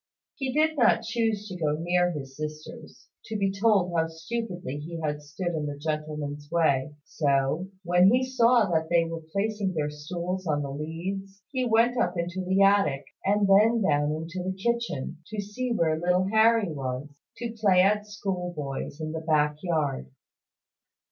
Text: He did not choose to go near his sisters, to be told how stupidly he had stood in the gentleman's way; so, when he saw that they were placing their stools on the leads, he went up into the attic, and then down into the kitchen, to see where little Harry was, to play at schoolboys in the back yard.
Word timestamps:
He 0.33 0.51
did 0.51 0.79
not 0.79 1.03
choose 1.03 1.47
to 1.47 1.55
go 1.55 1.73
near 1.77 2.09
his 2.09 2.35
sisters, 2.35 3.07
to 3.25 3.37
be 3.37 3.51
told 3.51 3.93
how 3.95 4.07
stupidly 4.07 4.77
he 4.79 4.99
had 4.99 5.21
stood 5.21 5.49
in 5.53 5.67
the 5.67 5.77
gentleman's 5.77 6.49
way; 6.49 6.95
so, 7.05 7.67
when 7.83 8.07
he 8.09 8.23
saw 8.25 8.67
that 8.71 8.89
they 8.89 9.05
were 9.05 9.21
placing 9.31 9.75
their 9.75 9.91
stools 9.91 10.47
on 10.47 10.63
the 10.63 10.71
leads, 10.71 11.43
he 11.51 11.65
went 11.65 11.99
up 12.01 12.17
into 12.17 12.43
the 12.43 12.63
attic, 12.63 13.05
and 13.23 13.47
then 13.47 13.83
down 13.83 14.11
into 14.13 14.41
the 14.41 14.57
kitchen, 14.57 15.19
to 15.27 15.39
see 15.39 15.71
where 15.71 15.99
little 15.99 16.27
Harry 16.33 16.71
was, 16.73 17.07
to 17.37 17.51
play 17.53 17.83
at 17.83 18.07
schoolboys 18.07 18.99
in 18.99 19.11
the 19.11 19.21
back 19.21 19.57
yard. 19.61 20.07